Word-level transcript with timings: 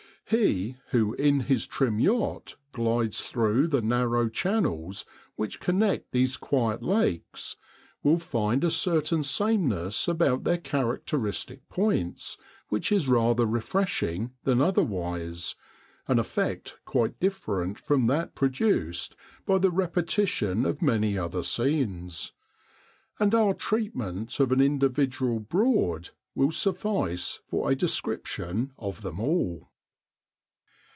He 0.27 0.77
who 0.91 1.13
in 1.15 1.41
his 1.41 1.67
trim 1.67 1.99
yacht 1.99 2.55
glides 2.71 3.21
through 3.27 3.67
the 3.67 3.81
narrow 3.81 4.29
channels 4.29 5.03
which 5.35 5.59
connect 5.59 6.13
these 6.13 6.37
quiet 6.37 6.81
lakes, 6.81 7.57
will 8.01 8.17
find 8.17 8.63
a 8.63 8.71
certain 8.71 9.23
sameness 9.23 10.07
about 10.07 10.45
their 10.45 10.57
characteristic 10.57 11.67
points 11.67 12.37
which 12.69 12.93
is 12.93 13.09
rather 13.09 13.45
refreshing 13.45 14.31
than 14.45 14.61
otherwise, 14.61 15.57
an 16.07 16.17
effect 16.17 16.79
quite 16.85 17.19
different 17.19 17.77
from 17.77 18.07
that 18.07 18.33
produced 18.33 19.17
by 19.45 19.57
the 19.57 19.69
repetition 19.69 20.65
of 20.65 20.81
many 20.81 21.17
other 21.17 21.43
scenes: 21.43 22.31
and 23.19 23.35
our" 23.35 23.53
treatment 23.53 24.39
of 24.39 24.53
an 24.53 24.61
individual 24.61 25.41
Broad 25.41 26.11
will 26.35 26.51
suffice 26.51 27.41
for 27.49 27.69
a 27.69 27.75
description 27.75 28.71
of 28.77 29.01
them 29.01 29.19
all. 29.19 29.67